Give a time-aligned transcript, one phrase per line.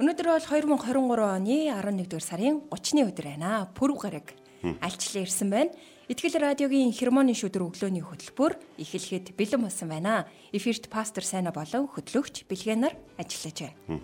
[0.00, 3.68] Өнөөдөр бол 2023 оны 11-р сарын 30-ны өдөр байна.
[3.76, 4.32] Пүрв гараг
[4.80, 5.76] альчлан ирсэн байна.
[6.08, 10.24] Итгэл радиогийн хермоны шүдэр өглөөний хөтөлбөр эхлэхэд бэлэн болсон байна.
[10.56, 14.00] Эфирт пастор Сайна болон хөтлөгч Бэлгэнаар ажиллаж байна.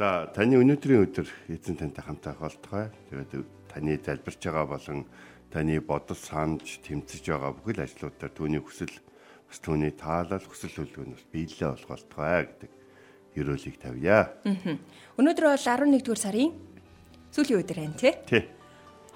[0.00, 2.88] За таны өнөөдрийн өдөр эзэн тантай хамтаа голдгой.
[3.12, 5.04] Тэгээд таны залбирч байгаа болон
[5.52, 8.96] таны бодол санаж тэмцэж байгаа бүхэл ажлуудаар түүний хүсэл
[9.52, 12.75] бас түүний таалал хүсэл хөдөлгөөнөөс биелээ болгоолтгой гэдэг
[13.36, 14.32] ерөөлийг тавья.
[15.16, 16.52] Өнөөдөр бол 11-р сарын
[17.32, 18.14] сүүлийн өдөр байна тий.
[18.26, 18.42] Тий.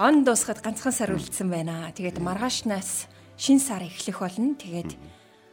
[0.01, 1.89] Он дуусахад ганцхан сар үлдсэн байна.
[1.93, 4.57] Тэгээд маргаашнаас шин сар эхлэх болно.
[4.57, 4.97] Тэгээд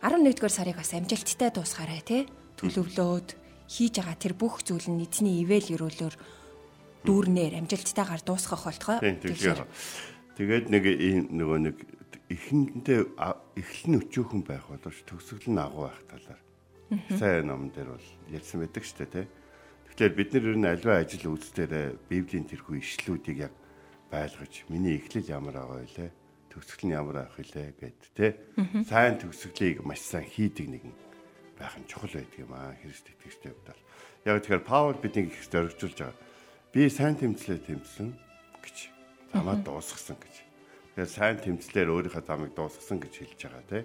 [0.03, 2.21] 11-р сарыг бас амжилттай дуусгаарай тий.
[2.59, 3.35] Төлөвлөөд
[3.67, 6.15] хийж байгаа тэр бүх зүйл нь эзний ивэл өрөөлөөр
[7.03, 8.99] дүүрнээр амжилттайгаар дуусгах болтгой.
[10.39, 11.77] Тэгээд нэг ийм нөгөө нэг
[12.31, 13.15] ихэндээ
[13.55, 16.41] эхлэн өчөөхөн байх боловч төгсгөл нь агуу байх талаар
[17.19, 19.27] сайн ном дээр бол ярьсан байдаг шүү дээ тий.
[19.91, 21.73] Тэгэхээр бид нар ер нь альва ажил үйлсдээр
[22.07, 23.53] библийн тэрхүү ишлүүдийг яг
[24.07, 26.11] байлгаж миний эхлэл ямар байгаа вэ?
[26.47, 28.31] Төгсгөл нь ямар байх вэ гэд тий.
[28.87, 30.95] Сайн төгсгөлийг маш сайн хийдэг нэгэн
[31.59, 33.75] байх нь чухал байдаг юм аа Христ итгэжтэй хувьд.
[34.23, 36.15] Яг тэгэхээр Паул биднийг их зоригжуулж байгаа.
[36.71, 38.15] Би сайн тэмцлээ тэмцсэн
[38.63, 38.77] гэж
[39.33, 40.46] замаа дуусгасан гэж.
[40.97, 43.83] Тэгэхээр сайн тэмцлэр өөрийнхөө замыг дуусгасан гэж хэлж байгаа тий.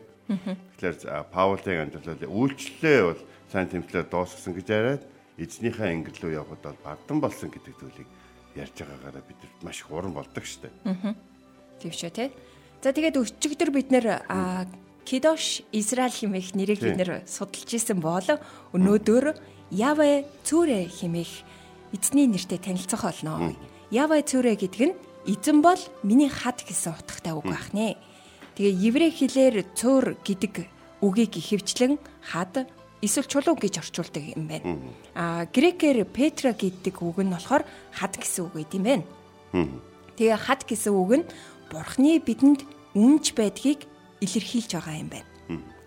[0.80, 3.20] Тэгэхээр Паулийн амьдралыг үйлчлэлээ бол
[3.52, 5.04] сайн тэмцлэр дуусгасан гэж яриад
[5.36, 8.08] эзнийхээ англи руу явхад бол бардам болсон гэдэг зүйлийг
[8.56, 10.72] ярьж байгаагаараа бид маш их уран болдог штэ.
[10.88, 11.12] Аа.
[11.84, 12.32] Тийм шүү те.
[12.80, 14.24] За тэгээд өчигдөр бид нэр
[15.04, 18.24] Кидош Израиль хэмээх нэрийг бид нэр судалж исэн бол
[18.72, 19.36] өнөөдөр
[19.68, 21.32] Яве Цүрэ хэмээх
[21.92, 23.52] эзний нэртэй танилцах болно.
[23.92, 24.96] Яве Цүрэ гэдэг нь
[25.26, 27.96] эзэн бол миний хад гэсэн утгатай үг байх нэ.
[28.58, 30.68] Тэгээ еврей хэлээр цуур гэдэг
[31.00, 32.68] үгийг ихэвчлэн хад
[33.00, 34.78] эсвэл чулуу гэж орчуулдаг юм байна.
[35.14, 39.04] А грекээр петра гэдэг үг нь болохоор хад гэсэн үг гэдэм байна.
[40.18, 41.28] Тэгээ хад гэсэн үг нь
[41.70, 43.88] бурхны бидэнд үнж байдгийг
[44.20, 45.28] илэрхийлж байгаа юм байна.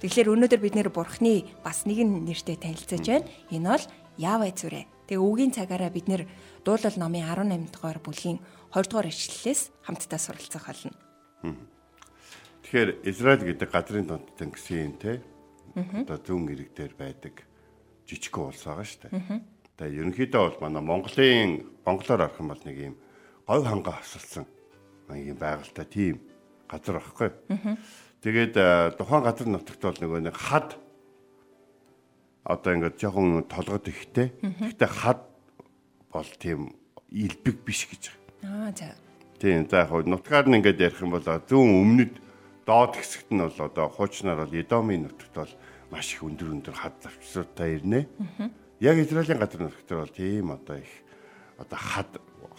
[0.02, 3.30] Тэгэхээр өнөөдөр бид нэр бурхны бас нэгэн нэртэй танилцаж байна.
[3.50, 3.86] Энэ бол
[4.18, 4.88] Яваа зүрэ.
[5.06, 6.26] Тэгээ үгийн цагаараа бид нэр
[6.66, 8.42] дуулал номын 18 дугаар бүлгийн
[8.74, 10.98] 20 дугаар ишлэлээс хамтдаа суралцах болно.
[12.66, 15.22] Тэгэхээр Израиль гэдэг газрын донд тэнгисийн те
[15.78, 17.46] одоо зүүн ирэг дээр байдаг
[18.10, 19.42] жижиг улс байгаа шүү дээ.
[19.78, 21.52] Тэгээ ерөнхийдөө бол манай Монголын
[21.86, 22.96] монголоор арах юм бол нэг юм
[23.46, 24.46] говь хангаа хасалсан
[25.10, 26.16] нэг юм байгальтай тийм
[26.66, 27.30] газар байхгүй.
[28.26, 28.54] Тэгээд
[28.98, 30.80] тухайн газар нутагт бол нөгөө нэг хад
[32.46, 34.32] одоо ингээд жоохон толгод ихтэй.
[34.40, 35.26] Гэхдээ хад
[36.14, 36.78] бол тийм
[37.10, 38.14] илбэг биш гэж.
[38.46, 38.94] Аа за.
[39.42, 42.14] Тийм за яг нутгаар нь ингээд ярих юм бол зүүн өмнөд
[42.70, 45.54] доод хэсэгт нь бол одоо хуучнаар бол Эдомын нутагт бол
[45.90, 48.06] маш их өндөр өндөр хад завчруудтай ирнэ.
[48.80, 50.94] Яг Израилийн газар нутагт бол тийм одоо их
[51.58, 52.12] одоо хад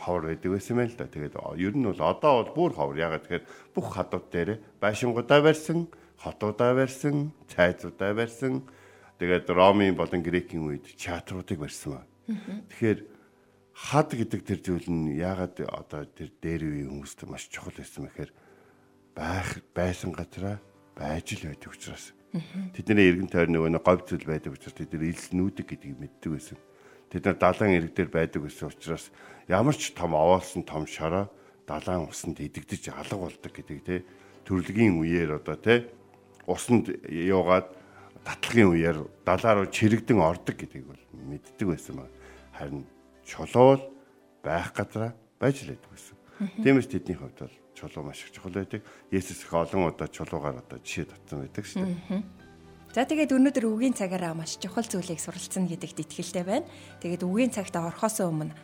[0.02, 1.06] ховор байдаг байсан юм л да.
[1.06, 2.96] Тэгээд ер нь бол одоо бол бүр ховор.
[2.98, 3.44] Ягаад тэгэхээр
[3.74, 4.50] бүх хадууд дээр
[4.82, 5.88] байшингуудаа барьсан,
[6.18, 8.62] хотуудаа барьсан, цайзуудаа барьсан.
[9.16, 12.02] Тэгээд Ромын болон Грекийн үед театруудыг барьсан ба.
[12.68, 13.00] Тэгэхээр
[13.72, 18.32] хад гэдэг тэр зүйл нь ягаад одоо тэр дээр үеийн хүмүүст маш чухал байсан мэхээр
[19.16, 20.60] байх байсан газараа
[20.92, 22.12] байж л байдаг учраас
[22.76, 26.58] тэдний эргэн тойр нөгөө говь зүйл байдаг учраас тэд нар илс нүүдэг гэдгийг мэддэг байсан.
[27.08, 29.08] Тэд нар далайн эрэг дээр байдаг гэсэн учраас
[29.48, 31.32] ямар ч том овоолсон том шороо
[31.64, 34.04] далайн усанд идэгдэж алга болдог гэдэг те
[34.44, 35.88] төрөлгийн үеэр одоо те
[36.44, 37.72] усанд яваад
[38.26, 42.10] татлагын үеэр далаа руу чирэгдэн ордог гэдгийг бол мэддэг байсан ба
[42.58, 42.82] харин
[43.22, 43.82] чулуул
[44.42, 46.16] байх газараа байж л байдаг байсан.
[46.60, 48.82] Тиймээс тэдний хувьд бол чулуу маш их чухал байдаг.
[49.14, 52.22] Есүс их олон удаа чулуугаар одоо жишээ татсан байдаг шүү дээ.
[52.96, 56.66] За тэгээд өнөөдөр үгийн цагаараа маш чухал зүйлийг суралцсан гэдэгт итгэлтэй байна.
[57.04, 58.56] Тэгээд үгийн цагт орохоос өмнө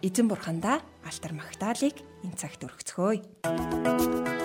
[0.00, 4.37] эзэн бурхандаа алтар магтаалык энэ цагт өргөцгөөе.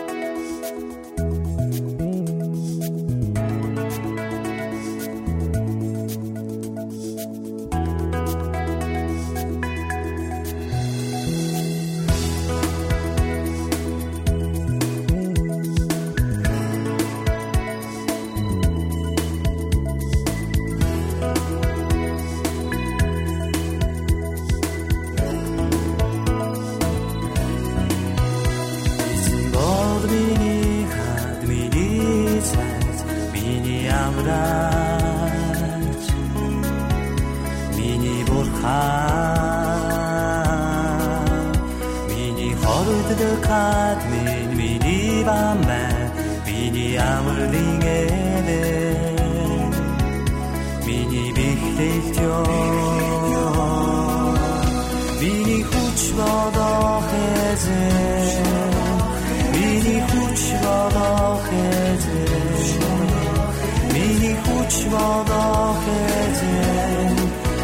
[64.93, 65.83] Хүч бодох
[66.21, 67.17] эзэн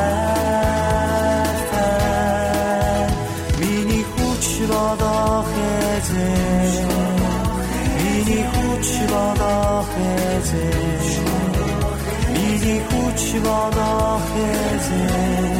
[3.60, 5.50] миний хүч бодох
[5.96, 6.74] эзэн
[8.02, 9.92] миний хүч бодох
[10.34, 11.52] эзэн
[12.34, 15.53] миний хүч бодох эзэн би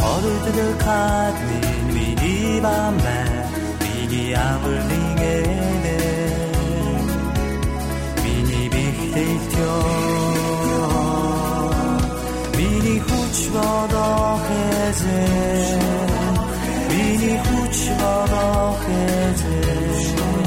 [0.00, 3.28] миний хордог хад минь миний бамбай
[3.82, 6.00] миний амрлын элэ
[8.24, 9.96] миний бихтэлт ёо
[12.58, 14.46] миний хүч бодох
[14.86, 15.80] эзэн
[16.90, 20.46] миний хүч бодох эзэн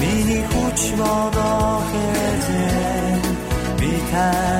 [0.00, 1.90] миний хүч бодох
[2.28, 3.22] эзэн
[3.78, 4.59] би тань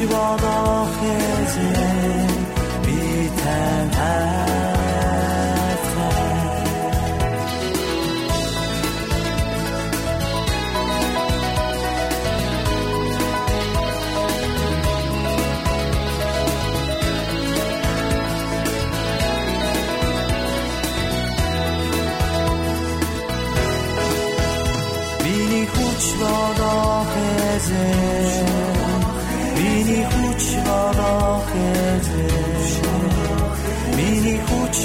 [0.00, 2.29] хүч бодох эзэн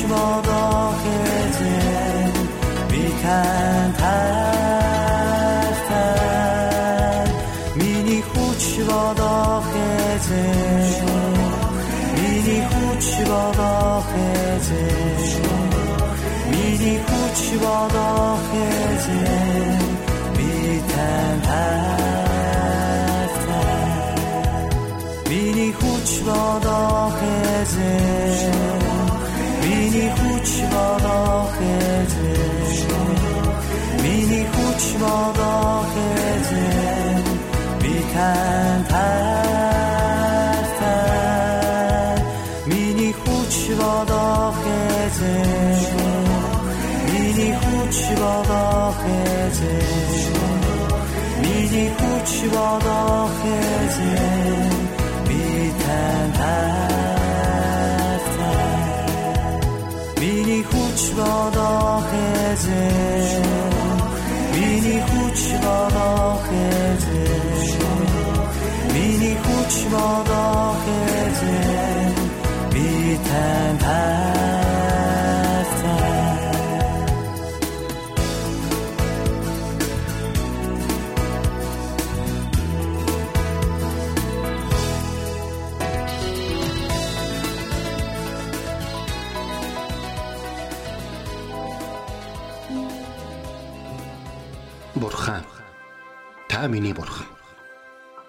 [0.05, 1.01] хүч бодох
[1.41, 2.33] эзэн
[34.75, 35.91] Миний хүч бодох
[36.35, 37.25] эзэн
[37.81, 39.15] би тань таатай
[42.67, 44.59] Миний хүч бодох
[44.99, 45.79] эзэн
[47.07, 48.99] Миний хүч бодох
[49.39, 50.61] эзэн
[51.43, 54.73] Миний хүч бодох эзэн
[55.27, 55.41] би
[55.81, 57.55] тань таатай
[60.19, 63.54] Миний хүч бодох эзэн Миний
[69.85, 72.15] Миний хүч бодох эзэн
[72.73, 73.75] би тань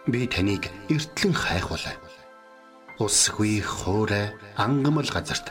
[0.07, 1.99] Би таныг эртлэн хайхвалаа.
[3.03, 5.51] Усгүй хоорой ангамл газарт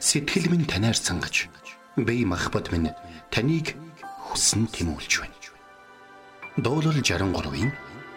[0.00, 1.52] сэтгэл минь танаар сангаж
[2.00, 2.88] би махбат минь
[3.28, 3.76] таныг
[4.24, 5.36] хүсн тимүүлж байна.
[6.56, 7.72] Дуулал 63-ийн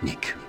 [0.08, 0.44] 1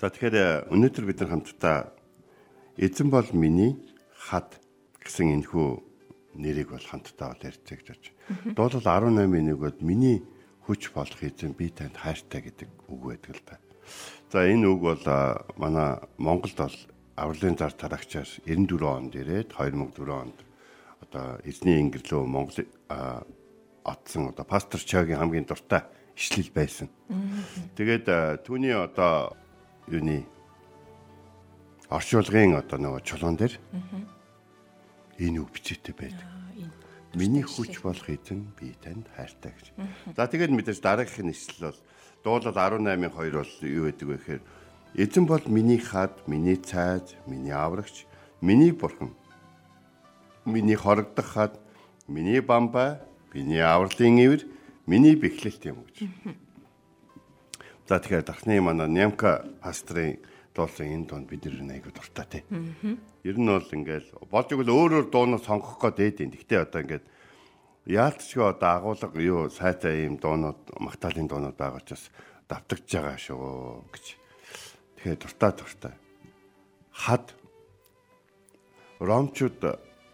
[0.00, 1.78] За тэгэхээр өнөөдөр бид нар хамтдаа
[2.80, 3.76] эзэн бол миний
[4.16, 4.56] хад
[5.04, 5.93] гэсэн энэхүү
[6.34, 8.02] нэрийг бол хамтдаа бол ярьцгааж.
[8.54, 10.22] Дуулал 18-ийн 1-д миний
[10.66, 13.56] хүч болох эзэн би танд хайртай гэдэг үг байдаг л да.
[14.32, 15.04] За энэ үг бол
[15.56, 16.76] манай Монголд бол
[17.16, 20.38] авралын зар тарагчаас 94 онд ирээд 2004 онд
[21.04, 23.22] одоо эзний ингэрлөө Монгол а,
[23.84, 25.84] отсон одоо пастор Чагийн хамгийн дуртай
[26.16, 26.88] ишлэл байсан.
[27.76, 29.36] Тэгээд түүний одоо
[29.86, 30.24] юуны
[31.92, 33.54] орчуулгын одоо нөгөө чулуун дээр
[35.18, 36.28] энэ үг бичээтэй байдаг.
[37.14, 39.66] Миний хүч болох эзэн би танд хайртай гэж.
[40.16, 41.78] За тэгээд мэдээж дараагийнх нь эсэл бол
[42.26, 44.42] дуулал 18-ын 2 бол юу гэдэг вэ гэхээр
[44.98, 48.06] эзэн бол миний хад, миний цайз, миний аврагч,
[48.42, 49.14] миний бурхан.
[50.44, 51.60] Миний хорогдох хад,
[52.08, 52.98] миний бамбай,
[53.32, 54.42] миний авралын ивэр,
[54.86, 56.10] миний бэхлэлт юм гэж.
[57.86, 60.18] За тэгэхээр дархны манай Нямка пастрын
[60.54, 62.42] дуулсан энэ дунд бид нэр айгуу дуртай тий.
[63.26, 66.30] Ер нь бол ингээл болж игэл өөрөөр дуунаа сонгох гээд дээд.
[66.38, 67.04] Гэхдээ одоо ингээд
[67.90, 72.04] яалтчгүй одоо агуулга юу сайтай ийм дуунууд магтаалын дуунууд байгаа ч бас
[72.46, 73.42] давтагч байгаа шүү
[73.90, 74.04] гэж.
[75.02, 75.94] Тэгэхээр дуртай дуртай.
[76.94, 77.34] Хад
[79.02, 79.58] Ромчууд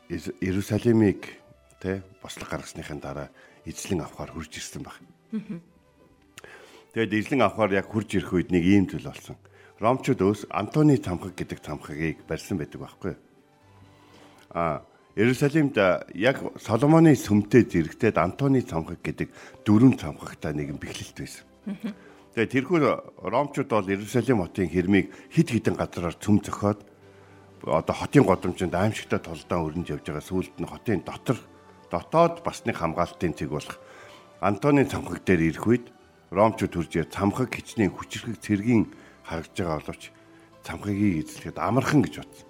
[0.08, 1.36] Иерусалимыг
[1.84, 3.28] тэ бослог гаргасныхын дараа
[3.68, 4.96] эзлэн авахар хурж ирсэн баг.
[6.96, 9.36] Тэгээд эзлэн авахар яг хурж ирэх үед нэг ийм зүйл болсон.
[9.80, 13.14] Ромчууд өөс Антоны цамхаг гэдэг цамхагийг барьсан байдаг байхгүй.
[14.52, 14.84] А
[15.16, 15.76] Иерусалимд
[16.14, 19.32] яг Соломоны сүмтэй зэрэгтэй Антоны цамхаг гэдэг
[19.64, 21.44] дөрвөн цамхагтай нэгэн бэхлэлт байсан.
[22.36, 22.78] Тэгээ тэрхүү
[23.24, 26.84] Ромчууд бол Иерусалим хотын хэрмийг хид хідэн газараар цөм зөхиод
[27.64, 31.40] одоо хотын годомчинд аимшигтай толдоо өрнөж явж байгаа сүүлд нь хотын дотор
[31.90, 33.80] дотоод басны хамгаалтын цэг болох
[34.44, 35.86] Антоны цамхаг дээр ирэх үед
[36.30, 38.84] Ромчууд хүрж цамхаг хичнээн хүчрхэг цэргийн
[39.30, 40.02] харагдж байгаа боловч
[40.66, 42.46] цамхагийг эзлэхэд амархан гэж бодсон.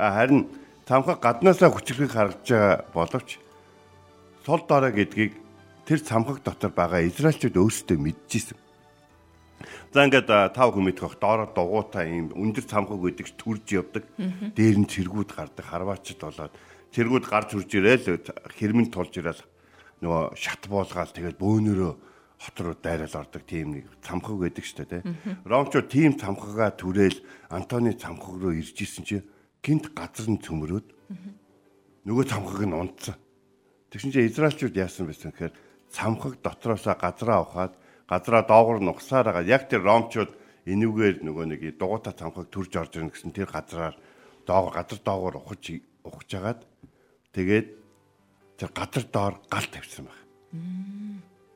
[0.00, 0.48] А харин
[0.88, 3.38] цамхаг гаднаасаа хүчрхэг харагдж байгаа боловч
[4.44, 5.36] сул дорой гэдгийг
[5.84, 8.58] тэр цамхаг дотор байгаа израилчууд өөрсдөө мэдчихсэн.
[9.92, 14.04] За ингээд тав хүн мэдэх доороо дугуйтай ийм өндөр цамхаг гэдэг төрж явдаг.
[14.56, 16.56] Дээр нь цэргүүд гардаг харваачд болоод
[16.90, 18.24] цэргүүд гарч үрж ирээл
[18.56, 19.42] хэрмэн тулж ирээл
[20.02, 21.92] нөгөө шат буулгаал тэгээд бөөнөрөө
[22.42, 25.02] хот руу дайрал ордог тийм нэг цамхаг байдаг шүү дээ.
[25.46, 27.22] Ромчууд тийм цамхагаа түрээл
[27.54, 29.22] Антоны цамхаг руу ирж исэн чи
[29.62, 30.86] гинт газар нь цөмрөөд
[32.02, 33.14] нөгөө цамхаг нь унтсан.
[33.94, 35.54] Тэгсэн чи Израильчууд яасан бэ гэхээр
[35.94, 37.72] цамхаг дотроосоо газараа ухаад
[38.10, 39.46] газараа доогор нухсаар байгаа.
[39.46, 40.34] Яг тэр ромчууд
[40.66, 43.94] энүүгээр нөгөө нэг дугуйта цамхаг төрж орж ирнэ гэсэн тэр газраар
[44.42, 46.60] доогор газар доогор ухаж ухаж агаад
[47.30, 47.66] тэгээд
[48.58, 50.26] тэр газар доор гал тавьсан байна.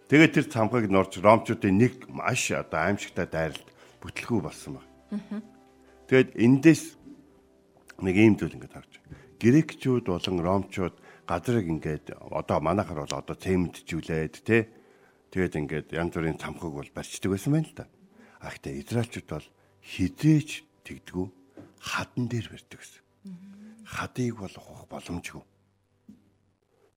[0.06, 4.86] Тэгээд тэр цамхаг норж ромчуудын нэг маш одоо аимшигтай дайралт бүтлгүй болсон баг.
[6.06, 6.94] Тэгээд эндээс
[7.98, 8.92] нэг ийм зүйл ингээд харж.
[9.42, 10.94] Грекчүүд болон ромчууд
[11.26, 14.70] газрыг ингээд одоо манайхаар бол одоо цементжүүлээд те
[15.34, 17.90] тэгээд ингээд янз бүрийн цамхаг бол барьцдаг байсан байна л да.
[18.38, 19.48] А гэхдээ израилчууд бол
[19.82, 20.50] хизээч
[20.86, 21.26] тэгдэггүй
[21.82, 23.02] хадан дээр барьдаг гэсэн.
[23.90, 25.42] Хадыг бол ухах боломжгүй.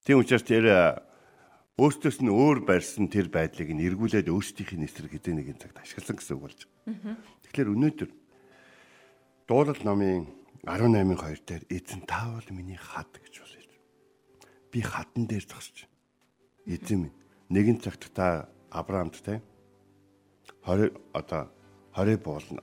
[0.05, 1.08] Тийм учраас тэр
[1.79, 6.35] өөртөөс нь өөр барьсан тэр байдлыг нь эргүүлээд өөрсдийнхээ нэсрэг хэзээ нэгэн цагт ашигласан гэсэн
[6.35, 7.15] үг болж байна.
[7.47, 8.09] Тэгэхээр өнөөдөр
[9.47, 10.27] дуулал номын
[10.67, 13.79] 18-ын 2 дээр эзэн таавал миний хад гэж болъё.
[14.75, 15.95] Би хадан дээр зогсож байна.
[16.67, 17.15] Эзэн минь
[17.47, 19.39] нэгэн цагт та Авраамд те
[20.67, 21.47] 20 одоо
[21.95, 22.59] 20 болно.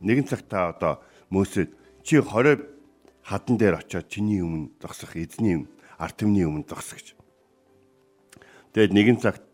[0.00, 2.64] Нэгэн цагт та одоо Мөсөд чи 20
[3.28, 5.70] хадан дээр очиод чиний өмнө зогсох эзний өмнө
[6.00, 7.21] арт өмнө зогсох гэж
[8.72, 9.44] Тэгээд нэгэн цагт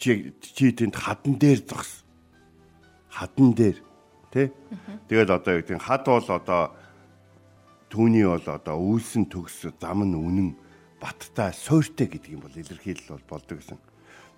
[0.00, 2.02] чи чи тэнд хадан дээр зогс.
[3.12, 3.76] Хадан дээр
[4.32, 4.48] тий?
[5.08, 6.72] Тэгээд одоо яг тийм хад бол одоо
[7.92, 10.48] түүний бол одоо үйлсэн төгс зам нь үнэн
[10.96, 13.78] баттай суйртай гэдэг юм бол илэрхийлэл бол болдог гэсэн.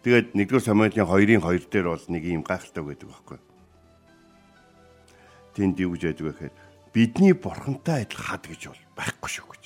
[0.03, 3.39] Тэгээд 1-р Самуэлийн 2-ын 2 дээр бол нэг юм гайхалтай байдаг байхгүй.
[5.55, 6.55] Тэнд юу гэж яддаг гэхээр
[6.91, 9.65] бидний бурхантай адил хад гэж бол байхгүй шүү гэж.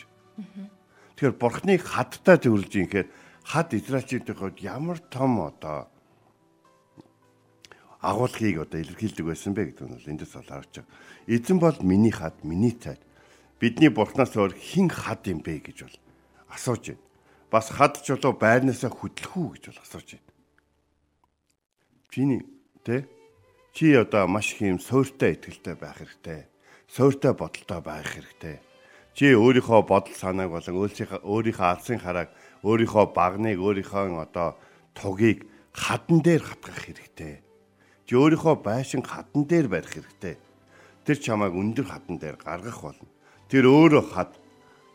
[1.17, 3.09] Тэгэхээр бурхныг хадтай зөвлөж юм гэхээр
[3.49, 5.89] хад израилчүүдийн хувьд ямар том одоо
[8.05, 10.93] агуулгыг одоо илэрхийлдэг байсан бэ гэдэг нь бол эндээс бол харж байгаа.
[11.25, 13.01] Эзэн бол миний хад, миний цайд.
[13.57, 15.97] Бидний бурхнаас өөр хэн хад юм бэ гэж бол
[16.53, 17.05] асууж байна.
[17.49, 20.29] Бас хад ч болоо байрнаасаа хөдлөх үү гэж бол асууж байна.
[22.13, 22.43] Чиний
[22.85, 23.09] тэ
[23.73, 26.47] чи одоо маш их юм суйртай ихтэлтэй байх хэрэгтэй.
[26.87, 28.61] Суйртай бодолтой байх хэрэгтэй.
[29.17, 32.31] Чи өөрийнхөө бодол санааг болон өөрийнхөө өөрийнхөө алсын харааг
[32.63, 34.59] өөрийнхөө багныг өөрийнхөө одоо
[34.95, 37.43] тугийг хадан дээр хатгах хэрэгтэй.
[38.07, 40.35] Чи өөрийнхөө байшин хадан дээр барих хэрэгтэй.
[41.07, 43.09] Тэр чамайг өндөр хадан дээр гаргах болно.
[43.49, 44.35] Тэр өөрөө хад.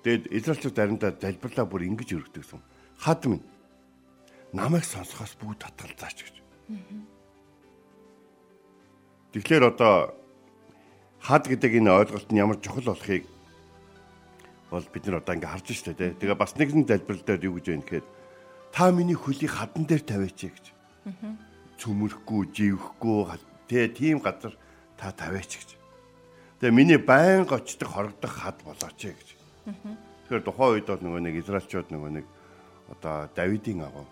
[0.04, 2.60] Тэгэд Израильчууд заримдаа залбирлаа бүр ингэж өргөдөгсөн.
[3.00, 3.46] Хад минь
[4.52, 6.36] намайг сонсохоос бүгд татгалзаач гэж.
[9.34, 10.14] Тэгэхээр одоо
[11.24, 13.26] хад гэдэг энэ ойлголт нь ямар чухал болохыг
[14.74, 16.12] бол бид нар одоо ингээ харж штэ тий.
[16.18, 18.06] Тэгээ бас нэгэн залбирал дээр юу гэж байна гэхээр
[18.74, 20.66] та миний хөлийг хадан дээр тавиач гэж.
[21.78, 23.22] Цөмөрөхгүй, живэхгүй
[23.70, 24.58] тий тийм газар
[24.98, 25.70] та тавиач гэж.
[26.58, 29.30] Тэгээ миний байнга очдог хорогдох хад болооч гэж.
[30.26, 32.26] Тэгэхээр тухайн үед бол нөгөө нэг израилчууд нөгөө нэг
[32.98, 34.10] одоо Давидын агуу.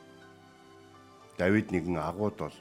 [1.41, 2.57] Давид нэгэн агууд бол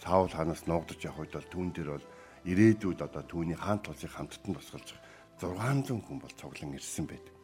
[0.00, 2.06] Саул хаанаас нуугдаж явах үед бол түүн дээр бол
[2.48, 4.96] ирээдүйд одоо түүний хаан тулсыг хамттан тусгалж
[5.42, 7.34] 600 хүн бол цуглан ирсэн байдаг.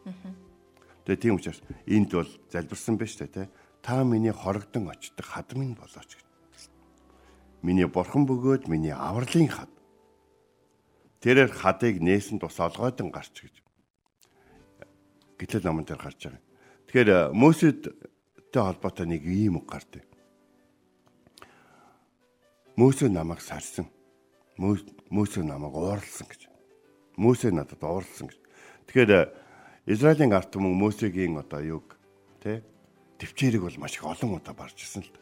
[1.05, 3.49] Тэгээ тийм учраас энд бол залбирсан байж таа те.
[3.83, 6.27] Та миний хорогдон очдог хадмын болооч гэж.
[7.63, 9.73] Миний бурхан бөгөөд миний авралын хад.
[11.21, 13.55] Тэрээр хадыг нээсэн тус олгойдон гарч гэж.
[15.39, 16.43] Гэтэл номон дээр гарч байгаа.
[16.87, 20.07] Тэгэхээр Мөсөдтэй холбоотой нэг ийм үг гардаг.
[22.79, 23.91] Мөсө намайг сарсан.
[24.59, 26.47] Мөсө намайг уурлсан гэж.
[27.19, 28.39] Мөсө надад уурлсан гэж.
[28.87, 29.23] Тэгэхээр э,
[29.89, 31.97] Израилийн ард түмэн Мөсегийн одоо юг
[32.45, 32.61] тэ
[33.17, 35.13] төвчээрийг бол маш их олон удаа барж ирсэн л.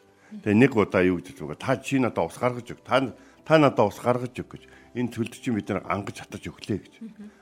[0.43, 2.83] Тэгээ нэг удаа юу гэж зүгээр та чи надад ус гаргаж өг.
[2.83, 3.15] Та
[3.47, 4.67] та надад ус гаргаж өг гэж.
[4.91, 6.93] Энэ төлд чинь бид нар ангаж хатаж өглөө гэж.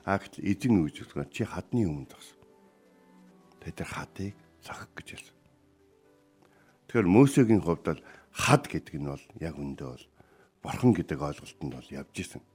[0.06, 1.26] Аа гэтэл эзэн үгж өгсөн.
[1.34, 2.38] Чи хадны өмнө зогс.
[3.66, 5.36] Тэгээ тэр хадыг зохих гэж хэлсэн.
[6.94, 8.02] Тэгэхээр Мөсегийн хувьд бол
[8.38, 10.06] хад гэдэг нь бол яг үндэ бол
[10.62, 12.46] борхон гэдэг ойлголтод бол явж исэн.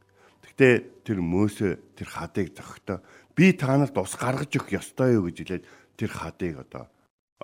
[0.47, 2.99] Гэхдээ тэр мөөсө тэр хадыг зохихдоо
[3.41, 5.65] би танарт ус гаргаж өгөх ёстой юу гэж хэлээд
[5.97, 6.85] тэр хадыг одоо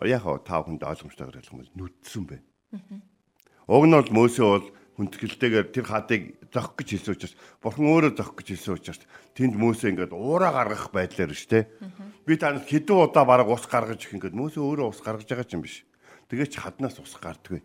[0.04, 2.44] яг та бүхэнд ойлгомжтойгоор хэлэх юм нүдсэн байна.
[3.64, 4.66] Уг нь бол мөөсө бол
[5.00, 7.34] хүндгэлтэйгээр тэр хадыг зохих гэж хэлсэн учраас
[7.64, 9.00] бурхан өөрөө зохих гэж хэлсэн учраас
[9.32, 11.64] тэнд мөөсө ингээд уураа гаргах байдлаар шүү дээ.
[12.28, 15.56] Би танад хэдэн удаа бараг ус гаргаж их ингээд мөөсө өөрөө ус гаргаж байгаа ч
[15.56, 15.88] юм биш.
[16.28, 17.64] Тэгээ ч хаднаас ус гардггүй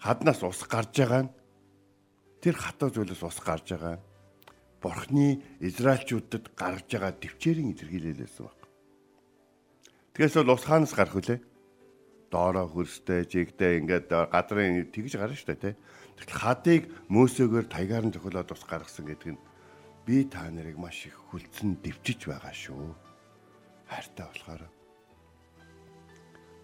[0.00, 1.32] хаднаас ус гарч байгаа нь
[2.40, 4.00] тэр хатуу зүйлээс ус гарч байгаа
[4.80, 8.58] Бурхны Израильчуудад гаргаж байгаа төвчээрийн илэрхийлэлээс баг.
[10.16, 11.40] Тэгээс бол ус хаанаас гарах вүлээ?
[12.32, 15.78] Доороо хөрстэй, жигтэй ингээд гадрын тэгж гарна шүү дээ, тэ.
[16.16, 19.42] Тэгтэл хадыг мөөсөөгөр таягаар нь зохиолоод ус гаргасан гэдэг нь
[20.06, 22.94] би та нарыг маш их хүлцэн дэвчиж байгаа шүү.
[23.90, 24.62] Хайртай болохоор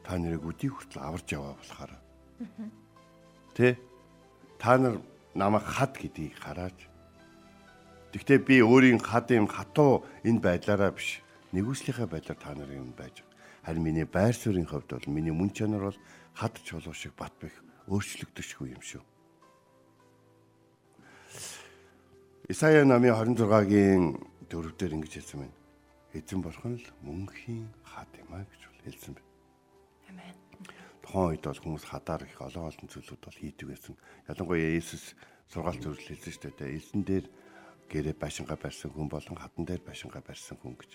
[0.07, 1.93] та нарыг үдий хүртэл аварж яваа болохоор.
[3.57, 3.77] Тэ?
[4.59, 5.03] Та нар
[5.35, 6.79] намайг хад гэдгийг хараач.
[8.17, 11.21] Гэхдээ би өөрийн хад юм хатуу энэ байдлаараа биш.
[11.53, 13.21] Нэгүслийнхээ байдлаар та нарын юм байж.
[13.61, 15.99] Харин миний байр суурийн хувьд бол миний мөн чанар бол
[16.33, 17.53] хад чулуу шиг бат бэх
[17.93, 19.05] өөрчлөгдөшгүй юм шүү.
[22.49, 24.17] Исая намын 26-гийн
[24.49, 25.57] дөрөвдөр ингэж хэлсэн байна.
[26.17, 29.27] Эзэн бурхан л мөнхийн хад юм а гэж хэлсэн байна
[31.07, 33.95] тухайн үед бол хүмүүс хадаар их олон олон зүйлүүд бол хийдэг байсан.
[34.27, 35.15] Ялангуяа Есүс
[35.47, 36.77] сургаалт зөвлөл хэлсэн шүү дээ.
[36.77, 37.27] Эзэн дээр
[37.90, 40.90] гэрээ башингаа барьсан хүн болон хатан дээр башингаа барьсан хүн гэж.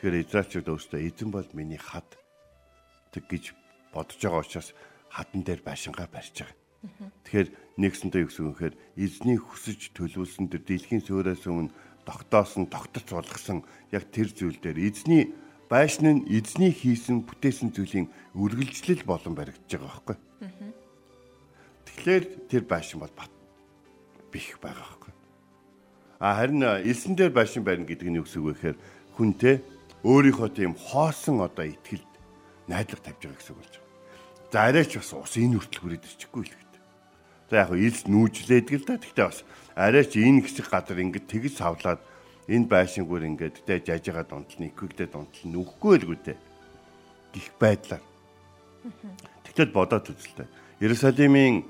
[0.00, 2.08] Тэгэхээр Израильчууд өөрсдөө эзэн бол миний хад
[3.12, 3.56] гэж
[3.92, 4.70] бодож байгаа учраас
[5.08, 6.56] хатан дээр башингаа барьж байгаа.
[7.24, 7.48] Тэгэхээр
[7.80, 11.74] нэгсэнтэй юу гэсэн үг гэхээр эзний хүсэж төлөвлөсөн тэр дэлхийн сөөрөөс өмнө
[12.06, 15.34] тогтоосон тогтоц болгосон яг тэр зүйл дээр эзний
[15.68, 18.06] байшин нь эзний хийсэн бүтээсэн зүйлийн
[18.38, 20.16] үргэлжлэл болон баригдаж байгаа байхгүй.
[21.90, 23.32] Тэгэхээр тэр байшин бол бат
[24.30, 24.95] бих байгаа.
[26.18, 28.78] А харин элсэн дээр байшин байна гэдэг нь юу гэсэн үг вэ гэхээр
[29.16, 29.56] хүнтэй
[30.04, 32.12] өөрийнхөө тийм хоосон одоо ихтгэлд
[32.68, 33.92] найдлага тавьж байгаа гэсэн үг болж байгаа.
[34.52, 36.82] За арайч бас ус энэ хүртэл хүрээд ирчихгүй л гэдэг.
[37.50, 38.96] За яг элс нүүжлээдэг л да.
[38.96, 39.40] Гэхдээ бас
[39.76, 42.00] арайч энэ хэсэг газар ингэж тэгж савлаад
[42.48, 46.36] энэ байшингүүр ингээд тэ жажигаа дунтал нэгвэгдээ дунтал нүхгүй л гүтээ
[47.34, 48.02] гих байдлаар
[49.42, 50.46] тэгтэл бодоод үзэлтэй
[50.78, 51.66] Иерусалимийн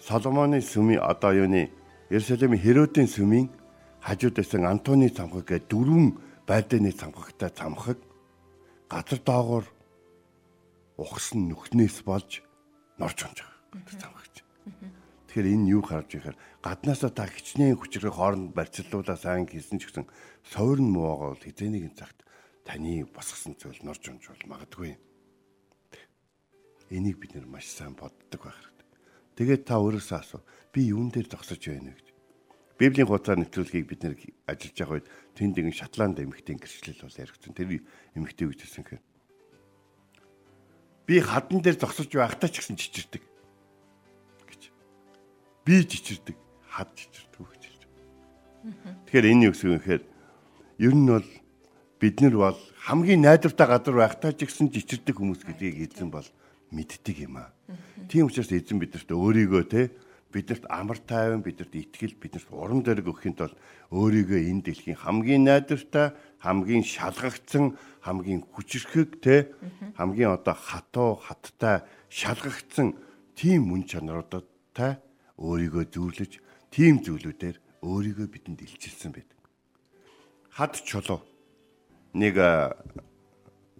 [0.00, 1.68] Соломоны сүмийн одоо юуны
[2.10, 3.50] Иерусалимийн Херодын сүмийн
[3.98, 6.14] хажууд байсан Антоны цамхаг гэдэг дөрвөн
[6.46, 7.98] байдааны цамхагтай цамхаг
[8.86, 9.66] газар доогоор
[10.94, 12.46] ухсан нүхнээс болж
[13.02, 14.36] норж унж байгаа цамхагч.
[15.26, 20.06] Тэгэхээр энэ юу харж ихээр гаднаасаа та хичнээн хүчрэг хооронд барьцлуулаа сайн хийсэн ч гэсэн
[20.46, 22.22] сойрн муугаа бол хизээний цагт
[22.62, 24.94] таны босгосон зүйл норж унж бол магадгүй.
[26.94, 28.86] Энийг бид нэр маш сайн боддог байх хэрэгтэй.
[29.36, 30.40] Тэгээд та өөрөөсөө асуу.
[30.76, 32.12] Би юун дээр зогсож байна гэж.
[32.76, 37.56] Библийн хуудасаар нэвтрүүлгийг бид нэр ажиллаж байгаа үед тэнд нэгэн Шотланд эмэгтэй гэрчлэл бол яригдсан.
[37.56, 37.80] Тэр
[38.12, 39.04] эмэгтэй гэж хэлсэн хэрэг.
[41.08, 43.24] Би хадан дээр зогсож байхдаа ч гэсэн чичирдэг
[45.66, 46.36] би жичирдэг
[46.70, 47.82] хад жичирдэг гэж хэлж.
[49.10, 50.02] Тэгэхээр энэ юу гэсэн юм гэхээр
[50.78, 51.28] ер нь бол
[51.98, 56.28] бид нар бол хамгийн найдвартай газар байхдаа ч гэсэн жичирдэг хүмүүс гэдгийг эзэн бол
[56.70, 57.50] мэддэг юм аа.
[58.06, 59.90] Тийм учраас эзэн бидэрт өөрийгөө те
[60.36, 63.56] бидэрт амар тайван бидэрт итгэл бидэрт урам зориг өгөхийн тулд
[63.88, 66.12] өөрийгөө энэ дэлхийн хамгийн найдвартай
[66.44, 67.72] хамгийн шалгагдсан
[68.04, 69.48] хамгийн хүчрхэг те
[69.96, 72.92] хамгийн одоо хатуу хаттай шалгагдсан
[73.32, 75.00] тийм мөн чанаруудтай
[75.40, 76.32] өөрийгөө зүүрлэж
[76.68, 79.40] тийм зүйлүүдээр өөрийгөө бидэнд илчилсэн байдаг.
[80.52, 81.24] Хад чулуу
[82.12, 82.36] нэг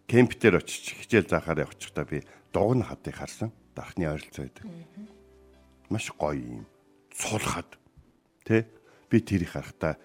[0.08, 3.52] кемп дээр очиж хичээл заахаар явчихдаа би дугна хадыг харсан.
[3.74, 4.64] Дархны ойролцоо байдаг.
[5.88, 6.66] Маш гоё юм.
[7.14, 7.78] Сул хад.
[8.44, 8.66] Тэ?
[9.10, 9.96] Би тэрийг харахтаа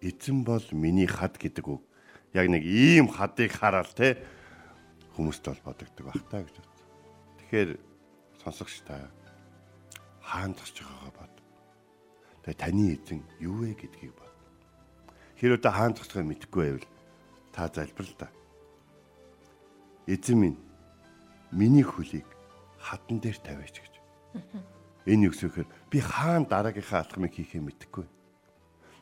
[0.00, 1.82] эзэн бол миний хад гэдэг үг.
[2.34, 4.18] Яг нэг ийм хадыг хараад тэ
[5.16, 6.86] хүмүүст бол бодогддог бах та гэж бодсон.
[7.38, 7.70] Тэгэхээр
[8.42, 9.08] сонсогч та
[10.20, 11.34] хаан тасч байгаагаа бод.
[12.44, 14.34] Тэгээ таны эзэн юу вэ гэдгийг бод.
[15.38, 16.88] Хэрвээ та хаан тасхыг мэдэхгүй байвал
[17.54, 18.28] та залбирал та.
[20.06, 20.58] Эзэн минь
[21.50, 22.26] миний хөлийг
[22.78, 23.94] хатан дээр тавиач гэж.
[25.06, 28.06] Энэ юу гэхээр би хаана дараагийнхаа алхмыг хийхээ мэдэхгүй.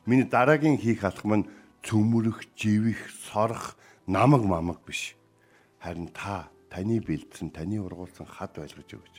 [0.05, 1.49] Миний дараагийн хийх алхам нь
[1.81, 3.73] цөмөрөх, живэх, сорох,
[4.05, 5.17] намаг мамаг биш.
[5.81, 9.15] Харин та таны бэлдсэн, таны ургуулсан хад байлгаж өгч.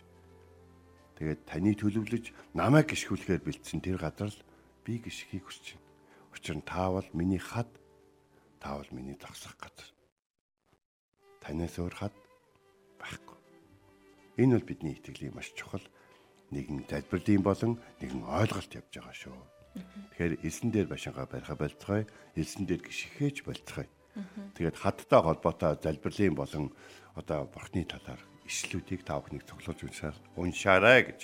[1.18, 4.40] Тэгээд таны төлөвлөж, намайг гიშгүүлэхээр бэлдсэн тэр газар л
[4.86, 5.90] би гიშхийг хүсэж байна.
[6.30, 7.66] Учир нь та бол миний хад,
[8.62, 9.90] та бол миний зогсох газар.
[11.42, 12.14] Танаас өөр хад
[13.00, 13.38] байхгүй.
[14.38, 15.82] Энэ бол бидний итгэлийн маш чухал
[16.50, 19.38] нэгэн залбирлын болон нэгэн ойлголт явж байгаа шүү.
[20.16, 22.06] Тэгэхээр элсэн дээр башингаа бариха болцгоё,
[22.36, 23.88] элсэн дээр гიშгэж болцгоё.
[24.56, 26.72] Тэгээд хаттай холбоотой залбирлын болон
[27.14, 31.20] одоо бурхны талаар ишлүүдийг та бүхнийг цуглуулж уншаар уншаарай гэж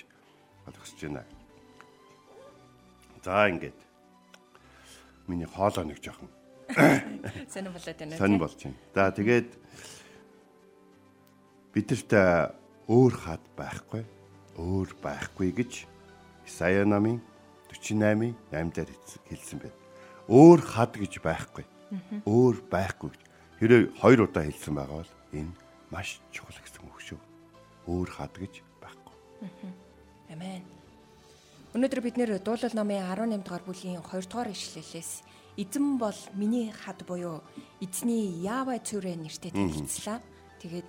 [0.66, 1.24] болгосч байна.
[3.24, 3.78] За ингээд
[5.28, 6.28] миний хоолоо нэг жоохон
[7.48, 8.18] сонир болоод байна.
[8.18, 8.76] сонир болж байна.
[8.94, 9.50] За тэгээд
[11.72, 12.12] бидэрт
[12.90, 14.04] өөр хад байхгүй,
[14.56, 15.72] өөр байхгүй гэж
[16.46, 17.20] Исая намын
[17.70, 18.90] 48-ийн 8 дээр
[19.28, 19.78] хэлсэн байна.
[20.28, 21.64] Өөр хад гэж байхгүй.
[22.26, 23.10] Өөр байхгүй.
[23.58, 25.52] Хэрэв хоёр удаа хэлсэн байгаа бол энэ
[25.90, 27.20] маш чухал гэсэн үг шүү.
[27.88, 29.16] Өөр хад гэж байхгүй.
[30.32, 30.64] Амен.
[31.72, 35.24] Өнөөдөр бид нэр дуулал номын 18 дугаар бүлгийн 2 дугаар ишлэлээс
[35.56, 37.40] эзэн бол миний хад буюу
[37.80, 40.20] эзний Яава цүрэ нэртэй танилцлаа.
[40.60, 40.88] Тэгээд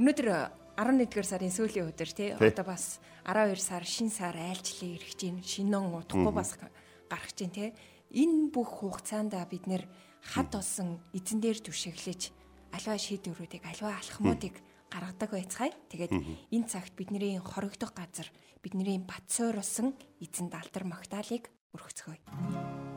[0.00, 0.28] өнөөдөр
[0.76, 5.92] 11-р сарын сүүлийн өдөр тий одоо бас 12 сар шин сар айлчлал ирэх чинь шинэн
[5.92, 7.76] утгагүй бас гарах чинь тий.
[8.12, 9.84] Энэ бүх хугацаанд бид нэр
[10.24, 12.32] хад болсон эзэн дээр түшиглэж
[12.72, 14.56] альва шийдвэрүүдийг альва алхмуудыг
[14.88, 15.72] гаргадаг байцгаая.
[15.92, 16.12] Тэгээд
[16.52, 18.28] энэ цагт бидний хоригдох газар
[18.64, 19.92] бидний бат суурилсан
[20.24, 22.91] эзэн далдар магтаалыг өргөцгөөе.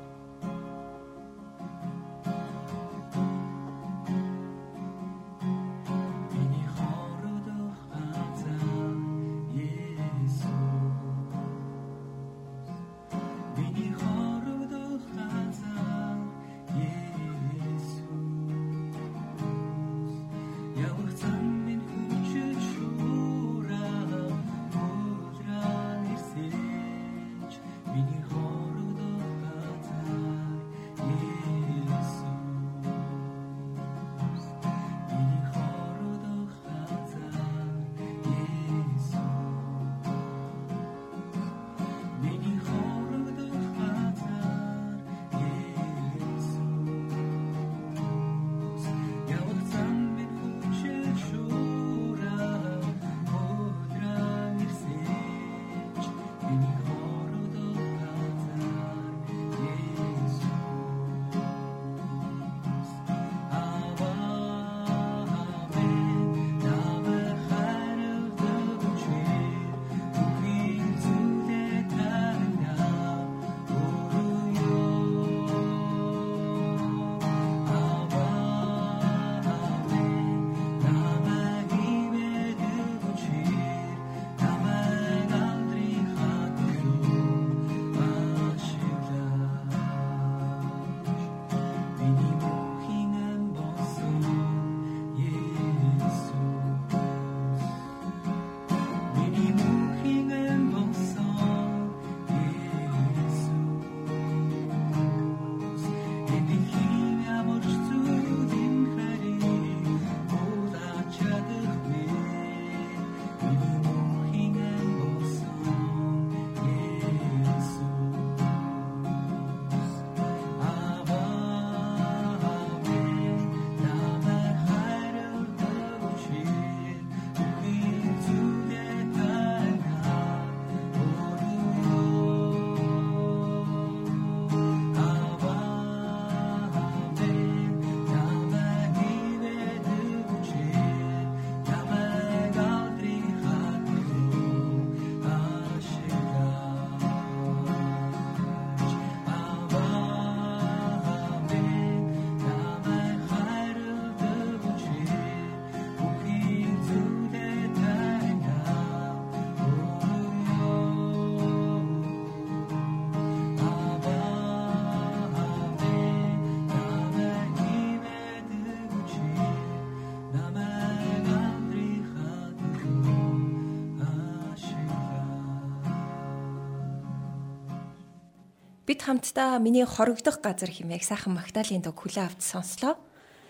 [178.96, 182.96] Бид хамтдаа миний хорогдох газар хэмээх сайхан Магдалины дог хүлээ авч сонслоо.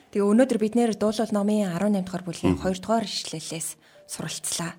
[0.10, 3.77] Тэгээ өнөөдөр бид нэр дуулал номын 18 дугаар бүлгийн 2 дугаар ишлэлээс
[4.10, 4.73] суралцлаа.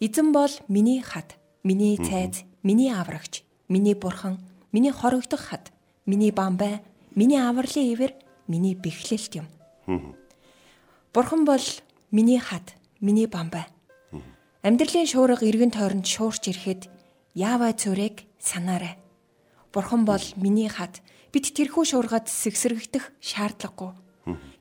[0.00, 4.40] Эзэн бол миний хад, миний цайз, миний аврагч, миний бурхан,
[4.72, 5.68] миний хорогдох хад,
[6.08, 6.80] миний бамбай,
[7.12, 8.16] миний авралын ивэр,
[8.48, 9.52] миний бэхлэлт юм.
[11.12, 11.60] Бурхан бол
[12.08, 12.72] миний хад,
[13.04, 13.68] миний бамбай.
[14.64, 16.88] Амьдралын шуурга эргэн тойронд шуурч ирэхэд
[17.36, 18.96] яаваа цүрэг санаарай.
[19.76, 21.04] Бурхан бол миний хад.
[21.36, 23.92] Бид тэрхүү шуургаад сэгсрэгдэх шаардлагагүй.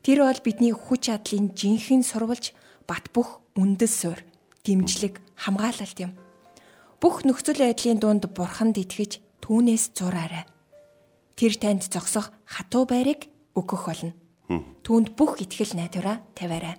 [0.03, 2.51] Тэр бол бидний хүч чадлын жинхэнэ сурвалж
[2.83, 4.27] бат бөх үндэс суурь,
[4.67, 6.11] дэмжлэг, хамгаалалт юм.
[6.99, 10.43] Бүх нөхцөл байдлын дунд бурханд итгэж түүнээс зураарай.
[11.39, 14.11] Тэр танд зогсох хатуу байрыг өгөх болно.
[14.83, 16.75] Түүнд бүх итгэл найдвараа тавиарай.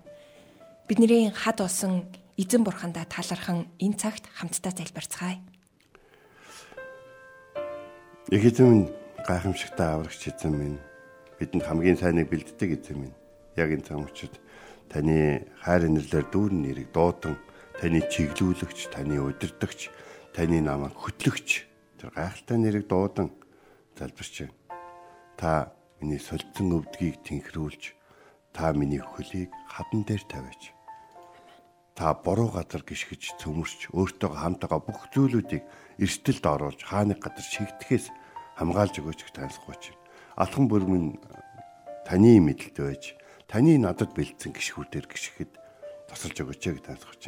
[0.84, 2.04] Бидний хад болсон
[2.36, 5.40] эзэн бурхандаа талархан энэ цагт хамтдаа залбирцгаая.
[8.28, 8.88] Их эзэн минь
[9.22, 10.78] гайхамшигтай аврагч эзэн минь
[11.38, 13.14] бидэнд хамгийн сайныг бэлддэг эзэн минь.
[13.54, 14.34] Яг энэ цаг учид
[14.90, 17.38] таны хайр инэрлэр дүүрэн нэрийг дуудан
[17.78, 19.94] таны чиглүүлэгч, таны удирдагч,
[20.34, 21.70] таны намайг хөтлөгч
[22.02, 23.30] тэр гайхалтай нэрийг дуудан
[23.94, 24.58] залбирч байна.
[25.38, 25.70] Та
[26.02, 27.94] миний солилцсон өвдгийг тэнхрүүлж
[28.50, 30.74] та миний хөлийг хадан дээр тавиач.
[31.94, 35.62] Та буруу газар гიშгэж цөмөрч өөртөө хамтаага бүх зүйлүүдийг
[35.98, 38.12] эрсдэлд оруулж хааны гадар шигдэхээс
[38.60, 39.84] хамгаалж өгөөч гэж танилцгууч.
[40.36, 41.20] Алхан бүр минь
[42.04, 43.04] таны мэдлэлд байж
[43.48, 45.52] таны надад бэлдсэн гişгүүдээр гიშгэхэд
[46.08, 47.24] тусалж өгөөч гэж танилцгууч.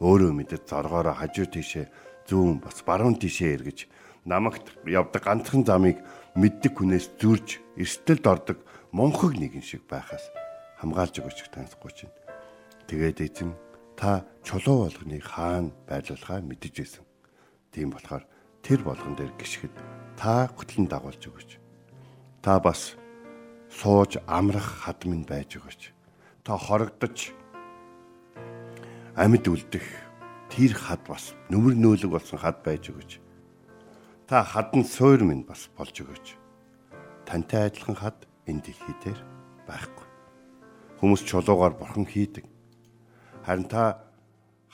[0.00, 1.86] Өөрөө мэдээд зоргоороо хажуу тийшээ
[2.28, 3.88] зүүн бас баруун тийшээ эргэж
[4.26, 6.02] намагт явдаг ганцхан замыг
[6.34, 8.58] мэддэг хүнээс зүрж эрсдэлд ордог
[8.92, 10.28] монхог нэгэн шиг байхаас
[10.82, 11.98] хамгаалж өгөөч гэж танилцгууч.
[12.90, 13.56] Тэгээд эзэн
[13.96, 17.05] та чулуу болгоныг хаана байрлуулахаа мэдэж байсан.
[17.76, 18.24] Тийм болохоор
[18.64, 19.76] тэр болгон дээр гიშгэд
[20.16, 21.60] та хөтлөн дагуулж өгөөч.
[22.40, 22.96] Та бас
[23.68, 25.92] сууж амрах хад минь байж өгөөч.
[26.40, 27.36] Та хорогдож
[29.12, 29.84] амьд үлдэх
[30.48, 33.20] тэр хад бас нүмер нөөлөг болсон хад байж өгөөч.
[34.24, 36.32] Та хадан суур минь бас болж өгөөч.
[37.28, 39.20] Тантай адилхан хад энэ дэлхий дээр
[39.68, 40.08] байхгүй.
[41.04, 42.48] Хүмүүс чулуугаар бурхан хийдэг.
[43.44, 44.05] Харин та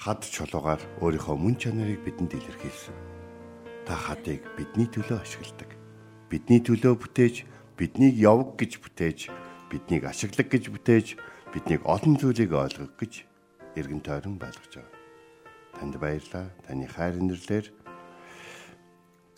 [0.02, 2.96] хад чулуугаар өөрийнхөө мөн чанарыг бидэнд илэрхийлсэн.
[3.86, 5.70] Та хадыг бидний төлөө ашигладаг.
[6.26, 7.46] Бидний төлөө бүтээж,
[7.78, 9.30] биднийг явг гэж бүтээж,
[9.70, 11.06] биднийг ашиглаг гэж бүтээж,
[11.54, 13.30] биднийг олон зүйлийг ойлгох гэж
[13.78, 14.98] эргэн тойрон байлгаж байгаа.
[15.78, 16.50] Танд баярлалаа.
[16.66, 17.66] Таны хайр инэрлэр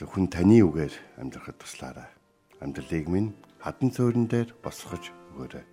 [0.00, 2.09] хүн таны үгээр амьдрахад туслаарай.
[2.64, 5.64] Амьдралыг минь хадан цөөрөн дээр босгож өгөөрэй.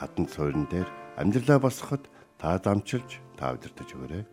[0.00, 0.88] Хадан цөөрөн дээр
[1.20, 2.08] амьдралаа босгоход
[2.40, 4.24] та дамчилж та удирдах өгөөрэй.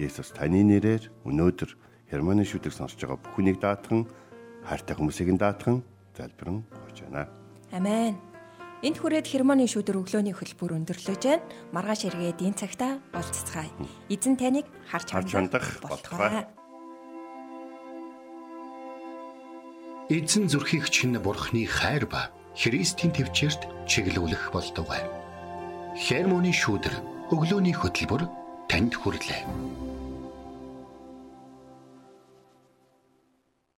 [0.00, 1.70] Есүс таны нэрээр өнөөдөр
[2.08, 4.08] Германы шүдэг сонсож байгаа бүхнийг даатхан
[4.64, 5.84] хайртай хүмүүсийг даатхан
[6.16, 7.28] залбирэн гойж байна.
[7.70, 8.16] Амен.
[8.80, 11.44] Энд хүрээд Германы шүдэр өглөөний хөтөлбөр өндөрлөж байна.
[11.76, 13.68] Маргааш эргээд энэ цагта болццгаая.
[14.08, 16.48] Эзэн таныг харж хандах болтугай.
[20.08, 25.04] Эзэн зүрхийг чинь бурхны хайр ба Христийн төвчөрт чиглүүлэх болтугай.
[25.94, 28.26] Хермоны шүдэр өглөөний хөтөлбөр
[28.66, 29.42] танд хүрэлээ.